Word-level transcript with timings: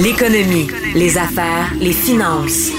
L'économie, 0.00 0.68
les 0.94 1.18
affaires, 1.18 1.74
les 1.80 1.90
finances. 1.90 2.70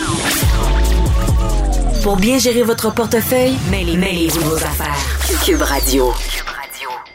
Pour 2.01 2.15
bien 2.15 2.37
gérer 2.37 2.63
votre 2.63 2.93
portefeuille, 2.93 3.55
mêlez-vous 3.69 4.39
vos 4.39 4.55
affaires. 4.55 4.95
Cube 5.45 5.61
Radio. 5.61 6.05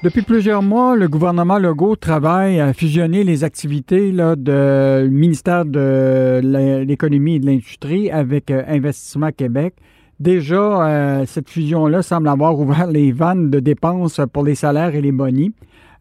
Depuis 0.03 0.21
plusieurs 0.21 0.61
mois, 0.61 0.95
le 0.95 1.09
gouvernement 1.09 1.59
Legault 1.59 1.97
travaille 1.97 2.61
à 2.61 2.75
fusionner 2.75 3.25
les 3.25 3.45
activités 3.45 4.13
là, 4.13 4.37
du 4.37 5.11
ministère 5.11 5.65
de 5.65 6.41
l'économie 6.85 7.37
et 7.37 7.41
de 7.41 7.47
l'industrie 7.47 8.11
avec 8.11 8.51
euh, 8.51 8.63
Investissement 8.69 9.33
Québec. 9.33 9.75
Déjà, 10.21 10.87
euh, 10.87 11.25
cette 11.27 11.49
fusion-là 11.49 12.03
semble 12.03 12.29
avoir 12.29 12.59
ouvert 12.59 12.89
les 12.89 13.11
vannes 13.11 13.49
de 13.49 13.59
dépenses 13.59 14.21
pour 14.35 14.45
les 14.45 14.55
salaires 14.55 14.95
et 14.95 15.01
les 15.01 15.13
bonis. 15.13 15.55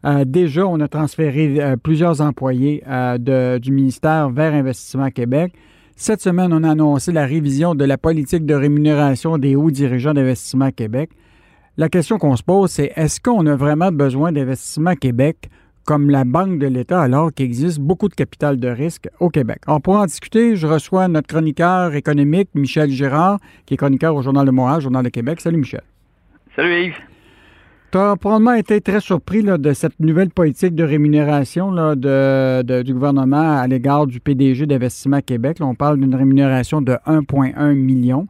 Euh, 0.04 0.24
déjà, 0.26 0.66
on 0.66 0.80
a 0.80 0.88
transféré 0.88 1.56
euh, 1.60 1.76
plusieurs 1.76 2.20
employés 2.20 2.82
euh, 2.86 3.58
du 3.58 3.72
ministère 3.72 4.28
vers 4.28 4.52
Investissement 4.52 5.10
Québec. 5.10 5.52
Cette 5.96 6.20
semaine, 6.20 6.52
on 6.52 6.62
a 6.62 6.70
annoncé 6.70 7.10
la 7.12 7.24
révision 7.24 7.74
de 7.74 7.84
la 7.84 7.96
politique 7.96 8.44
de 8.44 8.54
rémunération 8.54 9.38
des 9.38 9.56
hauts 9.56 9.70
dirigeants 9.70 10.12
d'Investissement 10.12 10.70
Québec. 10.72 11.10
La 11.76 11.88
question 11.88 12.18
qu'on 12.18 12.36
se 12.36 12.42
pose, 12.42 12.70
c'est 12.70 12.92
est-ce 12.96 13.20
qu'on 13.20 13.46
a 13.46 13.56
vraiment 13.56 13.92
besoin 13.92 14.30
d'Investissement 14.30 14.94
Québec 14.94 15.48
comme 15.86 16.10
la 16.10 16.24
Banque 16.24 16.58
de 16.58 16.66
l'État 16.66 17.00
alors 17.00 17.32
qu'il 17.32 17.46
existe 17.46 17.78
beaucoup 17.78 18.08
de 18.08 18.14
capital 18.14 18.58
de 18.58 18.68
risque 18.68 19.08
au 19.20 19.30
Québec? 19.30 19.60
On 19.66 19.80
pour 19.80 19.96
en 19.96 20.06
discuter, 20.06 20.56
je 20.56 20.66
reçois 20.66 21.08
notre 21.08 21.28
chroniqueur 21.28 21.94
économique, 21.94 22.50
Michel 22.54 22.90
Girard, 22.90 23.38
qui 23.66 23.74
est 23.74 23.76
chroniqueur 23.76 24.14
au 24.14 24.22
Journal 24.22 24.44
de 24.44 24.50
Montréal, 24.50 24.80
Journal 24.80 25.04
de 25.04 25.10
Québec. 25.10 25.40
Salut 25.40 25.58
Michel. 25.58 25.82
Salut 26.56 26.86
Yves. 26.86 27.13
Tu 27.94 27.98
as 28.00 28.16
probablement 28.16 28.54
été 28.54 28.80
très 28.80 28.98
surpris 28.98 29.44
de 29.44 29.72
cette 29.72 30.00
nouvelle 30.00 30.30
politique 30.30 30.74
de 30.74 30.82
rémunération 30.82 31.70
du 31.94 32.92
gouvernement 32.92 33.56
à 33.56 33.68
l'égard 33.68 34.08
du 34.08 34.18
PDG 34.18 34.66
d'Investissement 34.66 35.20
Québec. 35.20 35.58
on 35.60 35.76
parle 35.76 36.00
d'une 36.00 36.16
rémunération 36.16 36.82
de 36.82 36.94
1,1 37.06 37.74
million. 37.74 38.26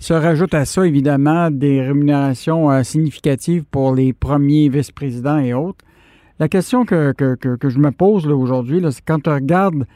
Il 0.00 0.04
se 0.04 0.12
rajoute 0.12 0.52
à 0.52 0.66
ça, 0.66 0.86
évidemment, 0.86 1.50
des 1.50 1.80
rémunérations 1.80 2.70
euh, 2.70 2.82
significatives 2.82 3.64
pour 3.64 3.94
les 3.94 4.12
premiers 4.12 4.68
vice-présidents 4.68 5.38
et 5.38 5.54
autres. 5.54 5.82
La 6.38 6.48
question 6.48 6.84
que, 6.84 7.14
je 7.18 7.78
me 7.78 7.92
pose 7.92 8.26
aujourd'hui, 8.26 8.82
c'est 8.90 9.02
quand 9.02 9.22
tu 9.22 9.30
regardes 9.30 9.86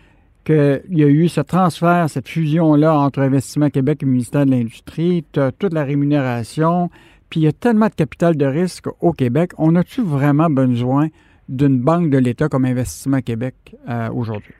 qu'il 0.46 0.80
y 0.92 1.04
a 1.04 1.08
eu 1.08 1.28
ce 1.28 1.42
transfert, 1.42 2.08
cette 2.08 2.26
fusion-là 2.26 2.98
entre 2.98 3.18
Investissement 3.18 3.68
Québec 3.68 3.98
et 4.00 4.06
le 4.06 4.12
ministère 4.12 4.46
de 4.46 4.52
l'Industrie, 4.52 5.26
tu 5.30 5.40
as 5.40 5.52
toute 5.52 5.74
la 5.74 5.84
rémunération, 5.84 6.88
puis 7.30 7.40
il 7.40 7.42
y 7.44 7.46
a 7.46 7.52
tellement 7.52 7.86
de 7.86 7.94
capital 7.94 8.36
de 8.36 8.44
risque 8.44 8.86
au 9.00 9.12
Québec. 9.12 9.52
On 9.56 9.76
a-tu 9.76 10.02
vraiment 10.02 10.50
besoin 10.50 11.08
d'une 11.48 11.80
banque 11.80 12.10
de 12.10 12.18
l'État 12.18 12.48
comme 12.48 12.64
Investissement 12.64 13.20
Québec 13.20 13.54
euh, 13.88 14.10
aujourd'hui? 14.10 14.54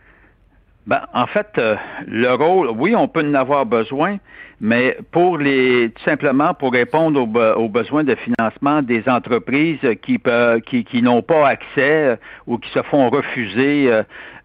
Ben, 0.87 1.03
en 1.13 1.27
fait, 1.27 1.49
euh, 1.59 1.77
le 2.07 2.33
rôle, 2.35 2.71
oui, 2.71 2.95
on 2.97 3.07
peut 3.07 3.25
en 3.25 3.35
avoir 3.35 3.67
besoin, 3.67 4.19
mais 4.61 4.97
pour 5.11 5.39
les 5.39 5.91
tout 5.91 6.05
simplement 6.05 6.55
pour 6.55 6.73
répondre 6.73 7.21
aux, 7.57 7.69
besoins 7.69 8.05
de 8.05 8.15
financement 8.15 8.83
des 8.83 9.03
entreprises 9.09 9.79
qui, 10.03 10.21
qui, 10.67 10.85
qui 10.85 11.03
n'ont 11.03 11.23
pas 11.23 11.49
accès 11.49 12.19
ou 12.47 12.59
qui 12.59 12.71
se 12.71 12.83
font 12.83 13.09
refuser 13.09 13.91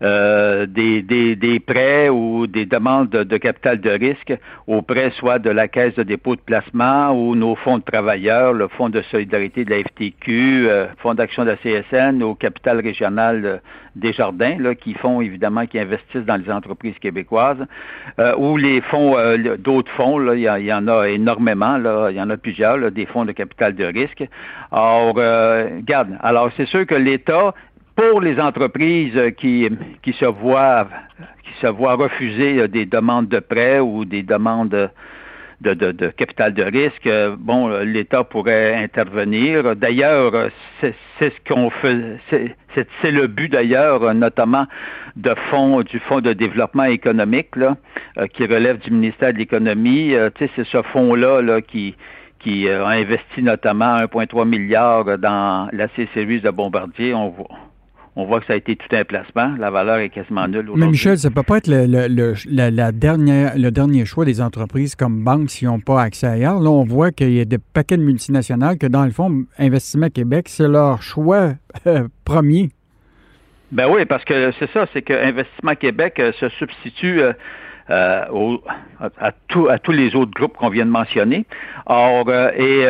euh, 0.01 0.65
des, 0.65 1.01
des, 1.01 1.35
des, 1.35 1.59
prêts 1.59 2.09
ou 2.09 2.47
des 2.47 2.65
demandes 2.65 3.09
de, 3.09 3.37
capital 3.37 3.79
de 3.79 3.89
risque 3.89 4.33
auprès 4.67 5.11
soit 5.11 5.39
de 5.39 5.49
la 5.49 5.67
Caisse 5.69 5.95
de 5.95 6.03
dépôt 6.03 6.35
de 6.35 6.41
placement 6.41 7.11
ou 7.11 7.33
nos 7.35 7.55
fonds 7.55 7.77
de 7.77 7.83
travailleurs, 7.83 8.51
le 8.51 8.67
Fonds 8.67 8.89
de 8.89 9.01
solidarité 9.03 9.63
de 9.63 9.69
la 9.69 9.79
FTQ, 9.79 10.67
euh, 10.67 10.87
Fonds 10.97 11.13
d'action 11.13 11.45
de 11.45 11.51
la 11.51 11.57
CSN 11.57 12.21
ou 12.21 12.35
Capital 12.35 12.81
régional 12.81 13.61
des 13.95 14.11
Jardins, 14.11 14.57
qui 14.75 14.93
font 14.95 15.21
évidemment, 15.21 15.65
qui 15.65 15.79
investissent 15.79 16.25
dans 16.25 16.35
les 16.35 16.51
entreprises 16.51 16.99
québécoises, 16.99 17.65
euh, 18.19 18.35
ou 18.37 18.57
les 18.57 18.81
fonds, 18.81 19.15
d'autres 19.57 19.91
fonds, 19.93 20.04
là, 20.19 20.35
il, 20.35 20.65
y, 20.65 20.73
en 20.73 20.87
a 20.87 21.07
énormément, 21.09 21.77
il 22.09 22.15
y 22.15 22.21
en 22.21 22.29
a 22.29 22.37
plusieurs, 22.37 22.91
des 22.91 23.05
fonds 23.05 23.25
de 23.25 23.31
capital 23.31 23.75
de 23.75 23.85
risque. 23.85 24.23
Alors, 24.71 25.15
regarde, 25.15 26.17
alors 26.21 26.49
c'est 26.55 26.67
sûr 26.67 26.85
que 26.85 26.95
l'État 26.95 27.53
pour 27.95 28.21
les 28.21 28.39
entreprises 28.39 29.19
qui, 29.37 29.69
qui 30.03 30.13
se 30.13 30.25
voient 30.25 30.87
qui 31.45 31.61
se 31.61 31.67
voient 31.67 31.95
refuser 31.95 32.59
euh, 32.59 32.67
des 32.67 32.85
demandes 32.85 33.27
de 33.27 33.39
prêts 33.39 33.79
ou 33.79 34.05
des 34.05 34.23
demandes 34.23 34.91
de, 35.61 36.09
capital 36.09 36.53
de 36.53 36.63
risque, 36.63 37.07
euh, 37.07 37.35
bon, 37.37 37.67
l'État 37.79 38.23
pourrait 38.23 38.75
intervenir. 38.75 39.75
D'ailleurs, 39.75 40.49
c'est 40.81 40.95
ce 41.19 41.29
qu'on 41.47 41.69
fait, 41.69 42.17
c'est 42.29 43.11
le 43.11 43.27
but 43.27 43.51
d'ailleurs, 43.51 44.13
notamment 44.13 44.67
du 45.15 45.29
Fonds 45.99 46.21
de 46.21 46.33
développement 46.33 46.83
économique 46.85 47.51
euh, 47.57 48.27
qui 48.27 48.45
relève 48.45 48.79
du 48.79 48.91
ministère 48.91 49.33
de 49.33 49.37
l'Économie. 49.37 50.13
tu 50.35 50.45
sais, 50.45 50.51
c'est 50.55 50.67
ce 50.67 50.81
fonds-là 50.81 51.41
là, 51.41 51.61
qui 51.61 51.95
qui 52.39 52.69
a 52.69 52.85
investi 52.85 53.41
notamment 53.41 53.97
1,3 53.97 54.47
milliard 54.47 55.17
dans 55.17 55.67
la 55.73 55.87
C-Series 55.95 56.41
de 56.41 56.51
Bombardier. 56.51 57.15
On, 57.15 57.33
on 58.15 58.25
voit 58.25 58.39
que 58.39 58.45
ça 58.45 58.53
a 58.53 58.55
été 58.55 58.75
tout 58.75 58.87
un 58.95 59.03
placement. 59.03 59.55
La 59.59 59.69
valeur 59.69 59.97
est 59.97 60.09
quasiment 60.09 60.47
nulle. 60.47 60.69
Mais 60.75 60.87
Michel, 60.87 61.17
ça 61.17 61.29
ne 61.29 61.33
peut 61.33 61.43
pas 61.43 61.57
être 61.57 61.67
le, 61.67 62.33
la, 62.47 62.91
dernière, 62.91 63.57
le 63.57 63.69
dernier 63.71 64.05
choix 64.05 64.23
des 64.23 64.41
entreprises 64.41 64.95
comme 64.95 65.23
banque 65.23 65.49
s'ils 65.49 65.67
n'ont 65.67 65.81
pas 65.81 66.01
accès 66.01 66.27
ailleurs. 66.27 66.59
Là, 66.59 66.69
on 66.69 66.85
voit 66.85 67.11
qu'il 67.11 67.33
y 67.33 67.41
a 67.41 67.45
des 67.45 67.57
paquets 67.57 67.97
de 67.97 68.03
multinationales 68.03 68.77
que, 68.77 68.87
dans 68.87 69.03
le 69.03 69.11
fond, 69.11 69.43
Investissement 69.59 70.09
Québec, 70.09 70.45
c'est 70.47 70.67
leur 70.67 71.01
choix 71.01 71.53
euh, 71.87 72.07
premier. 72.23 72.69
Ben 73.71 73.89
oui, 73.89 74.05
parce 74.05 74.23
que 74.23 74.51
c'est 74.59 74.71
ça, 74.71 74.85
c'est 74.93 75.01
que 75.01 75.13
Investissement 75.13 75.75
Québec 75.75 76.19
euh, 76.19 76.31
se 76.39 76.47
substitue 76.49 77.21
euh, 77.21 77.33
à, 77.89 78.29
à, 79.19 79.31
tous 79.43 79.91
les 79.91 80.15
autres 80.15 80.31
groupes 80.31 80.55
qu'on 80.55 80.69
vient 80.69 80.85
de 80.85 80.91
mentionner. 80.91 81.45
Or, 81.85 82.31
et 82.31 82.85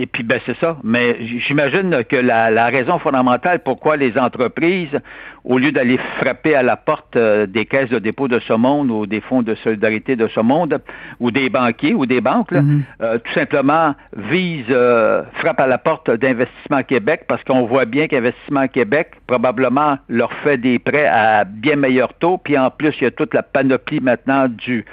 et 0.00 0.06
puis, 0.06 0.22
ben, 0.22 0.40
c'est 0.46 0.56
ça. 0.56 0.78
Mais 0.82 1.18
j'imagine 1.46 2.04
que 2.08 2.16
la, 2.16 2.66
raison 2.68 2.98
fondamentale 2.98 3.60
pourquoi 3.62 3.98
les 3.98 4.16
entreprises, 4.16 4.98
au 5.44 5.58
lieu 5.58 5.72
d'aller 5.72 5.98
frapper 6.18 6.54
à 6.54 6.62
la 6.62 6.76
porte 6.76 7.16
euh, 7.16 7.44
des 7.46 7.66
caisses 7.66 7.90
de 7.90 7.98
dépôt 7.98 8.26
de 8.26 8.38
ce 8.38 8.54
monde 8.54 8.90
ou 8.90 9.06
des 9.06 9.20
fonds 9.20 9.42
de 9.42 9.54
solidarité 9.56 10.16
de 10.16 10.26
ce 10.28 10.40
monde, 10.40 10.80
ou 11.18 11.30
des 11.30 11.50
banquiers 11.50 11.92
ou 11.92 12.06
des 12.06 12.22
banques, 12.22 12.50
mm-hmm. 12.50 12.80
euh, 13.02 13.18
tout 13.18 13.32
simplement 13.34 13.94
visent, 14.16 14.64
euh, 14.70 15.22
frappent 15.34 15.60
à 15.60 15.66
la 15.66 15.76
porte 15.76 16.10
d'Investissement 16.10 16.82
Québec 16.82 17.24
parce 17.28 17.44
qu'on 17.44 17.66
voit 17.66 17.84
bien 17.84 18.08
qu'Investissement 18.08 18.68
Québec 18.68 19.10
probablement 19.26 19.98
leur 20.08 20.32
fait 20.44 20.56
des 20.56 20.78
prêts 20.78 21.06
à 21.06 21.44
bien 21.44 21.76
meilleur 21.76 22.14
taux. 22.14 22.38
Puis 22.38 22.56
en 22.56 22.70
plus, 22.70 22.94
il 23.00 23.04
y 23.04 23.06
a 23.06 23.10
toute 23.10 23.34
la 23.34 23.42
panoplie 23.42 24.00
maintenant 24.00 24.48
du 24.48 24.86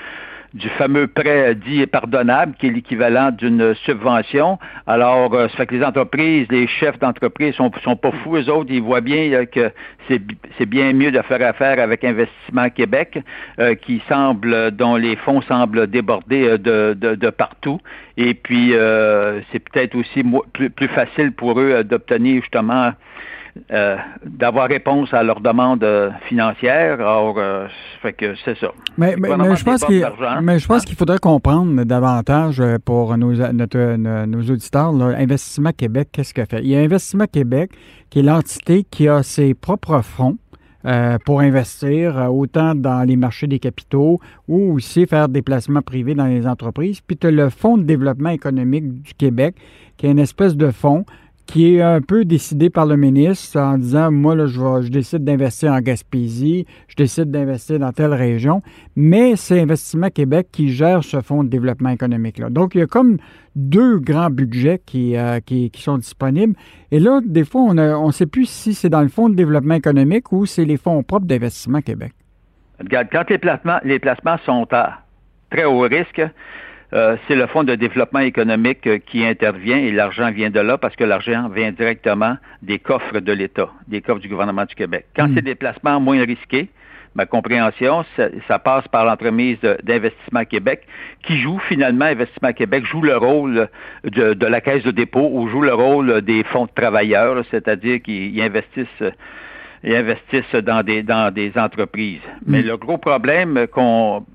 du 0.57 0.69
fameux 0.69 1.07
prêt 1.07 1.55
dit 1.55 1.85
pardonnable, 1.85 2.53
qui 2.59 2.67
est 2.67 2.71
l'équivalent 2.71 3.31
d'une 3.31 3.73
subvention. 3.85 4.57
Alors, 4.87 5.33
euh, 5.33 5.47
ça 5.49 5.57
fait 5.57 5.67
que 5.67 5.75
les 5.75 5.83
entreprises, 5.83 6.47
les 6.49 6.67
chefs 6.67 6.99
d'entreprise 6.99 7.53
sont, 7.55 7.71
sont 7.83 7.95
pas 7.95 8.11
fous. 8.11 8.37
Eux 8.37 8.49
autres, 8.49 8.69
ils 8.71 8.81
voient 8.81 9.01
bien 9.01 9.45
que 9.45 9.71
c'est 10.07 10.65
bien 10.65 10.93
mieux 10.93 11.11
de 11.11 11.21
faire 11.21 11.41
affaire 11.47 11.79
avec 11.79 12.03
Investissement 12.03 12.69
Québec, 12.69 13.19
euh, 13.59 13.75
qui 13.75 14.01
semble, 14.09 14.71
dont 14.71 14.95
les 14.95 15.15
fonds 15.17 15.41
semblent 15.41 15.87
déborder 15.87 16.47
euh, 16.47 16.57
de, 16.57 16.97
de, 16.99 17.15
de 17.15 17.29
partout. 17.29 17.79
Et 18.17 18.33
puis, 18.33 18.73
c'est 19.51 19.59
peut-être 19.59 19.93
aussi 19.95 20.23
plus, 20.51 20.71
plus 20.71 20.87
facile 20.87 21.31
pour 21.33 21.59
eux 21.59 21.83
d'obtenir 21.83 22.41
justement 22.41 22.93
euh, 23.71 23.97
d'avoir 24.25 24.67
réponse 24.67 25.13
à 25.13 25.23
leurs 25.23 25.41
demandes 25.41 25.83
euh, 25.83 26.09
financières. 26.27 26.93
Alors, 26.93 27.35
euh, 27.37 27.67
fait 28.01 28.13
que 28.13 28.35
c'est 28.43 28.57
ça. 28.57 28.71
Mais, 28.97 29.15
je 29.15 29.63
pense 29.63 29.83
qu'il, 29.83 30.05
mais 30.41 30.59
je 30.59 30.67
pense 30.67 30.85
qu'il 30.85 30.95
faudrait 30.95 31.19
comprendre 31.19 31.83
davantage 31.83 32.61
pour 32.85 33.17
nos, 33.17 33.33
nos 33.33 34.41
auditeurs, 34.41 34.93
Investissement 34.93 35.71
Québec, 35.71 36.09
qu'est-ce 36.11 36.33
que 36.33 36.45
fait? 36.45 36.61
Il 36.61 36.69
y 36.69 36.75
a 36.75 36.79
Investissement 36.79 37.25
Québec 37.25 37.71
qui 38.09 38.19
est 38.19 38.23
l'entité 38.23 38.83
qui 38.89 39.07
a 39.07 39.23
ses 39.23 39.53
propres 39.53 40.01
fonds. 40.01 40.37
pour 41.25 41.41
investir 41.41 42.31
autant 42.31 42.73
dans 42.73 43.05
les 43.05 43.17
marchés 43.17 43.47
des 43.47 43.59
capitaux 43.59 44.19
ou 44.47 44.73
aussi 44.75 45.05
faire 45.05 45.27
des 45.27 45.41
placements 45.41 45.81
privés 45.81 46.15
dans 46.15 46.27
les 46.27 46.47
entreprises. 46.47 47.01
Puis 47.01 47.17
tu 47.17 47.27
as 47.27 47.31
le 47.31 47.49
Fonds 47.49 47.77
de 47.77 47.83
développement 47.83 48.29
économique 48.29 49.01
du 49.01 49.13
Québec, 49.13 49.55
qui 49.97 50.05
est 50.05 50.11
une 50.11 50.19
espèce 50.19 50.55
de 50.55 50.71
fonds 50.71 51.05
qui 51.47 51.75
est 51.75 51.81
un 51.81 52.01
peu 52.01 52.25
décidé 52.25 52.69
par 52.69 52.85
le 52.85 52.97
ministre 52.97 53.59
en 53.59 53.77
disant 53.77 54.11
moi 54.11 54.35
là, 54.35 54.45
je, 54.45 54.59
je 54.81 54.89
décide 54.89 55.23
d'investir 55.23 55.71
en 55.71 55.79
Gaspésie, 55.79 56.65
je 56.87 56.95
décide 56.95 57.31
d'investir 57.31 57.79
dans 57.79 57.91
telle 57.91 58.13
région, 58.13 58.61
mais 58.95 59.35
c'est 59.35 59.59
Investissement 59.59 60.09
Québec 60.09 60.49
qui 60.51 60.69
gère 60.69 61.03
ce 61.03 61.21
fonds 61.21 61.43
de 61.43 61.49
développement 61.49 61.89
économique 61.89 62.37
là. 62.37 62.49
Donc 62.49 62.75
il 62.75 62.79
y 62.79 62.81
a 62.81 62.87
comme 62.87 63.17
deux 63.55 63.97
grands 63.97 64.29
budgets 64.29 64.79
qui, 64.85 65.17
euh, 65.17 65.39
sont 65.75 65.97
disponibles. 65.97 66.53
Et 66.91 66.99
là, 66.99 67.21
des 67.25 67.43
fois, 67.43 67.61
on 67.61 67.73
ne 67.73 67.93
on 67.93 68.11
sait 68.11 68.27
plus 68.27 68.47
si 68.47 68.73
c'est 68.73 68.89
dans 68.89 69.01
le 69.01 69.09
fonds 69.09 69.29
de 69.29 69.35
développement 69.35 69.73
économique 69.73 70.31
ou 70.31 70.45
c'est 70.45 70.65
les 70.65 70.77
fonds 70.77 71.01
propres 71.01 71.25
d'Investissement 71.25 71.81
Québec. 71.81 72.13
Regarde, 72.79 73.07
quand 73.11 73.29
les 73.29 73.39
placements, 73.39 73.79
les 73.83 73.99
placements 73.99 74.37
sont 74.45 74.67
à 74.71 74.99
très 75.49 75.65
haut 75.65 75.79
risque, 75.81 76.21
euh, 76.93 77.17
c'est 77.27 77.35
le 77.35 77.47
Fonds 77.47 77.65
de 77.65 77.75
développement 77.75 78.19
économique 78.19 78.87
euh, 78.87 78.97
qui 78.97 79.25
intervient 79.25 79.77
et 79.77 79.91
l'argent 79.91 80.31
vient 80.31 80.49
de 80.49 80.59
là 80.61 80.77
parce 80.77 80.95
que 80.95 81.03
l'argent 81.03 81.49
vient 81.49 81.73
directement 81.73 82.37
des 82.61 82.79
coffres 82.79 83.19
de 83.19 83.33
l'État, 83.33 83.69
des 83.89 84.01
coffres 84.01 84.21
du 84.21 84.29
gouvernement 84.29 84.63
du 84.63 84.73
Québec. 84.73 85.05
Quand 85.13 85.27
hmm. 85.27 85.35
c'est 85.35 85.41
des 85.41 85.55
placements 85.55 85.99
moins 85.99 86.23
risqués, 86.23 86.69
ma 87.13 87.25
compréhension, 87.25 88.05
ça, 88.47 88.59
passe 88.59 88.87
par 88.87 89.03
l'entremise 89.03 89.57
d'Investissement 89.83 90.45
Québec, 90.45 90.87
qui 91.23 91.39
joue 91.39 91.59
finalement, 91.67 92.05
Investissement 92.05 92.53
Québec 92.53 92.85
joue 92.85 93.01
le 93.01 93.17
rôle 93.17 93.67
de, 94.05 94.45
la 94.45 94.61
caisse 94.61 94.83
de 94.83 94.91
dépôt 94.91 95.29
ou 95.33 95.49
joue 95.49 95.63
le 95.63 95.73
rôle 95.73 96.21
des 96.21 96.43
fonds 96.43 96.67
de 96.67 96.71
travailleurs, 96.73 97.43
c'est-à-dire 97.51 98.01
qu'ils 98.01 98.39
investissent 98.41 99.03
ils 99.83 99.95
investissent 99.95 100.63
dans 100.63 100.81
des 100.81 101.03
dans 101.03 101.31
des 101.31 101.51
entreprises. 101.55 102.21
Mais 102.45 102.61
mm. 102.61 102.67
le 102.67 102.77
gros 102.77 102.97
problème 102.97 103.67
qu'on 103.67 104.25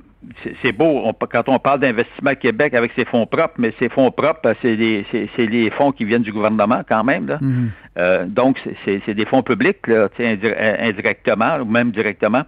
c'est 0.62 0.72
beau 0.72 1.10
quand 1.30 1.48
on 1.48 1.58
parle 1.58 1.80
d'investissement 1.80 2.34
Québec 2.34 2.74
avec 2.74 2.92
ses 2.94 3.04
fonds 3.04 3.26
propres, 3.26 3.54
mais 3.58 3.72
ces 3.78 3.88
fonds 3.88 4.10
propres, 4.10 4.54
c'est 4.62 4.76
les, 4.76 5.70
fonds 5.70 5.92
qui 5.92 6.04
viennent 6.04 6.22
du 6.22 6.32
gouvernement 6.32 6.82
quand 6.88 7.04
même. 7.04 7.26
Mm-hmm. 7.26 7.68
Euh, 7.98 8.24
donc, 8.26 8.58
c'est 8.84 9.14
des 9.14 9.24
fonds 9.26 9.42
publics, 9.42 9.86
là, 9.86 10.08
indirectement 10.18 11.58
ou 11.58 11.64
même 11.64 11.90
directement. 11.90 12.42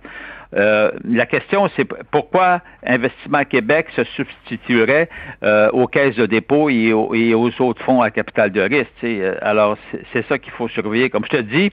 Euh, 0.56 0.92
la 1.04 1.26
question, 1.26 1.68
c'est 1.76 1.84
pourquoi 2.10 2.60
Investissement 2.86 3.44
Québec 3.44 3.86
se 3.96 4.04
substituerait 4.04 5.08
euh, 5.42 5.68
aux 5.72 5.88
caisses 5.88 6.16
de 6.16 6.26
dépôt 6.26 6.70
et 6.70 6.92
aux, 6.92 7.50
autres 7.60 7.82
fonds 7.82 8.02
à 8.02 8.10
capital 8.10 8.52
de 8.52 8.60
risque. 8.60 9.04
Alors, 9.42 9.76
c'est 10.12 10.26
ça 10.28 10.38
qu'il 10.38 10.52
faut 10.52 10.68
surveiller. 10.68 11.10
Comme 11.10 11.24
je 11.24 11.36
te 11.36 11.42
dis, 11.42 11.72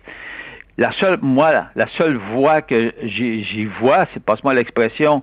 la 0.77 0.92
seule, 0.94 1.19
moi, 1.21 1.65
la 1.75 1.88
seule 1.89 2.15
voie 2.15 2.62
que 2.62 2.92
j'y 3.03 3.65
vois, 3.80 4.07
c'est 4.13 4.24
passe-moi 4.24 4.53
l'expression, 4.53 5.21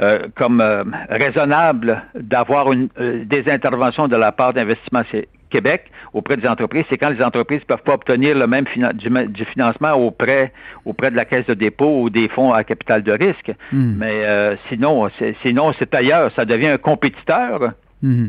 euh, 0.00 0.28
comme 0.36 0.60
euh, 0.60 0.84
raisonnable 1.08 2.02
d'avoir 2.14 2.72
une, 2.72 2.88
euh, 3.00 3.24
des 3.24 3.50
interventions 3.50 4.06
de 4.06 4.16
la 4.16 4.30
part 4.30 4.52
d'Investissement 4.52 5.02
Québec 5.50 5.90
auprès 6.12 6.36
des 6.36 6.46
entreprises, 6.46 6.84
c'est 6.88 6.98
quand 6.98 7.08
les 7.08 7.22
entreprises 7.22 7.60
ne 7.60 7.64
peuvent 7.64 7.82
pas 7.82 7.94
obtenir 7.94 8.36
le 8.38 8.46
même 8.46 8.64
du, 8.94 9.44
financement 9.46 9.94
auprès, 9.94 10.52
auprès 10.84 11.10
de 11.10 11.16
la 11.16 11.24
caisse 11.24 11.46
de 11.46 11.54
dépôt 11.54 12.02
ou 12.02 12.10
des 12.10 12.28
fonds 12.28 12.52
à 12.52 12.64
capital 12.64 13.02
de 13.02 13.12
risque. 13.12 13.50
Hmm. 13.72 13.94
Mais 13.96 14.56
sinon, 14.68 15.08
sinon 15.42 15.72
c'est 15.78 15.94
ailleurs. 15.94 16.30
Ça 16.36 16.44
devient 16.44 16.68
un 16.68 16.78
compétiteur. 16.78 17.72
Hmm 18.02 18.28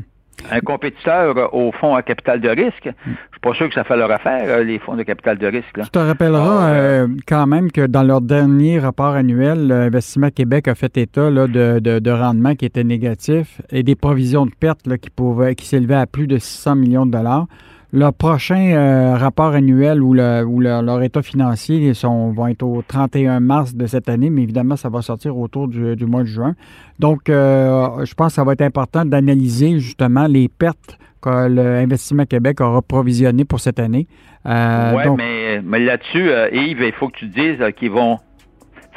un 0.51 0.59
compétiteur 0.59 1.53
au 1.53 1.71
fonds 1.71 1.95
à 1.95 2.01
capital 2.01 2.41
de 2.41 2.49
risque, 2.49 2.89
je 3.05 3.11
suis 3.11 3.39
pas 3.41 3.53
sûr 3.53 3.67
que 3.69 3.75
ça 3.75 3.83
fait 3.83 3.97
leur 3.97 4.11
affaire, 4.11 4.43
euh, 4.47 4.63
les 4.63 4.79
fonds 4.79 4.95
de 4.95 5.03
capital 5.03 5.37
de 5.37 5.47
risque. 5.47 5.77
Là. 5.77 5.83
Je 5.85 5.89
te 5.89 5.99
rappelleras 5.99 6.59
ah, 6.61 6.69
euh, 6.71 7.07
quand 7.27 7.47
même 7.47 7.71
que 7.71 7.85
dans 7.85 8.03
leur 8.03 8.21
dernier 8.21 8.79
rapport 8.79 9.13
annuel, 9.13 9.71
Investissement 9.71 10.29
Québec 10.29 10.67
a 10.67 10.75
fait 10.75 10.97
état 10.97 11.29
là, 11.29 11.47
de, 11.47 11.79
de, 11.79 11.99
de, 11.99 12.11
rendement 12.11 12.55
qui 12.55 12.65
était 12.65 12.83
négatif 12.83 13.61
et 13.71 13.83
des 13.83 13.95
provisions 13.95 14.45
de 14.45 14.51
pertes 14.51 14.87
là, 14.87 14.97
qui, 14.97 15.09
pouvaient, 15.09 15.55
qui 15.55 15.65
s'élevaient 15.65 15.95
à 15.95 16.07
plus 16.07 16.27
de 16.27 16.37
600 16.37 16.75
millions 16.75 17.05
de 17.05 17.11
dollars. 17.11 17.47
Le 17.91 18.11
prochain 18.11 18.71
euh, 18.71 19.15
rapport 19.15 19.53
annuel 19.53 20.03
ou, 20.03 20.13
leur 20.13 21.01
état 21.01 21.23
financier 21.23 21.95
sont, 21.95 22.31
vont 22.31 22.47
être 22.47 22.61
au 22.61 22.83
31 22.87 23.39
mars 23.39 23.73
de 23.73 23.87
cette 23.87 24.09
année, 24.09 24.29
mais 24.29 24.43
évidemment, 24.43 24.75
ça 24.75 24.89
va 24.89 25.01
sortir 25.01 25.35
autour 25.35 25.67
du, 25.67 26.05
mois 26.05 26.21
de 26.21 26.27
juin. 26.27 26.53
Donc, 26.99 27.29
euh, 27.29 28.05
je 28.05 28.13
pense 28.13 28.27
que 28.27 28.33
ça 28.33 28.43
va 28.43 28.53
être 28.53 28.61
important 28.61 29.05
d'analyser 29.05 29.79
justement 29.79 30.27
les 30.27 30.49
pertes 30.49 30.99
que 31.19 31.47
l'Investissement 31.47 32.25
Québec 32.25 32.61
aura 32.61 32.83
provisionnées 32.83 33.43
pour 33.43 33.59
cette 33.59 33.79
année. 33.79 34.07
Euh, 34.45 34.93
oui, 34.95 35.15
mais, 35.17 35.61
mais 35.63 35.79
là-dessus, 35.79 36.29
Yves, 36.53 36.81
il 36.81 36.93
faut 36.93 37.07
que 37.07 37.17
tu 37.17 37.25
dises 37.25 37.57
qu'ils 37.75 37.91
vont 37.91 38.19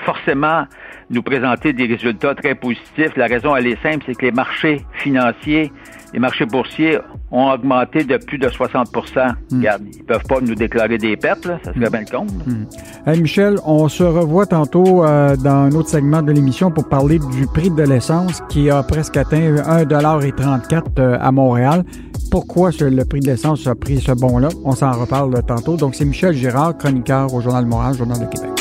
forcément 0.04 0.64
nous 1.10 1.22
présenter 1.22 1.72
des 1.72 1.86
résultats 1.86 2.34
très 2.34 2.54
positifs. 2.54 3.16
La 3.16 3.26
raison, 3.26 3.54
elle 3.54 3.66
est 3.66 3.82
simple, 3.82 4.04
c'est 4.06 4.14
que 4.14 4.26
les 4.26 4.32
marchés 4.32 4.84
financiers, 4.94 5.70
les 6.12 6.18
marchés 6.18 6.46
boursiers 6.46 6.98
ont 7.30 7.50
augmenté 7.50 8.04
de 8.04 8.16
plus 8.16 8.38
de 8.38 8.48
60 8.48 8.88
hmm. 8.94 9.56
Regarde, 9.56 9.82
ils 9.94 10.04
peuvent 10.04 10.24
pas 10.24 10.40
nous 10.40 10.54
déclarer 10.54 10.98
des 10.98 11.16
pertes, 11.16 11.46
là, 11.46 11.58
ça 11.64 11.72
serait 11.72 11.90
bien 11.90 12.00
le 12.00 12.10
compte. 12.10 12.32
Hmm. 12.46 13.20
Michel, 13.20 13.56
on 13.64 13.88
se 13.88 14.02
revoit 14.02 14.46
tantôt 14.46 15.04
euh, 15.04 15.36
dans 15.36 15.50
un 15.50 15.72
autre 15.72 15.88
segment 15.88 16.22
de 16.22 16.32
l'émission 16.32 16.70
pour 16.70 16.88
parler 16.88 17.18
du 17.18 17.46
prix 17.46 17.70
de 17.70 17.82
l'essence 17.82 18.42
qui 18.48 18.70
a 18.70 18.82
presque 18.82 19.16
atteint 19.16 19.54
1,34 19.56 20.82
euh, 20.98 21.18
à 21.20 21.32
Montréal. 21.32 21.84
Pourquoi 22.30 22.70
le 22.80 23.04
prix 23.04 23.20
de 23.20 23.26
l'essence 23.26 23.66
a 23.66 23.74
pris 23.74 24.00
ce 24.00 24.12
bond-là? 24.12 24.48
On 24.64 24.72
s'en 24.72 24.92
reparle 24.92 25.42
tantôt. 25.46 25.76
Donc, 25.76 25.94
c'est 25.94 26.06
Michel 26.06 26.32
Girard, 26.32 26.78
chroniqueur 26.78 27.32
au 27.34 27.42
Journal 27.42 27.64
de 27.64 27.68
Montréal, 27.68 27.94
Journal 27.94 28.18
de 28.20 28.24
Québec. 28.24 28.51